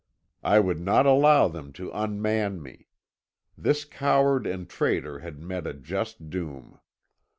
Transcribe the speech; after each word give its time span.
I 0.41 0.59
would 0.59 0.79
not 0.81 1.05
allow 1.05 1.47
them 1.47 1.71
to 1.73 1.91
unman 1.93 2.59
me. 2.59 2.87
This 3.55 3.85
coward 3.85 4.47
and 4.47 4.67
traitor 4.67 5.19
had 5.19 5.37
met 5.37 5.67
a 5.67 5.75
just 5.75 6.27
doom. 6.31 6.79